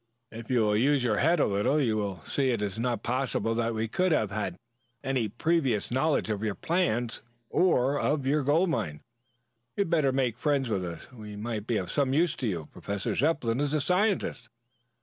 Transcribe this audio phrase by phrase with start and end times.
[0.31, 3.53] If you will use your head a little you will see it is not possible
[3.53, 4.57] that we could have had
[5.03, 9.01] any previous knowledge of your plans or of your gold mine.
[9.75, 11.07] You had better make friends with us.
[11.11, 12.65] We might be of some use to you.
[12.71, 14.49] Professor Zepplin is a scientist.